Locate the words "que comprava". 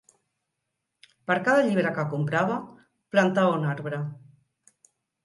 1.97-2.55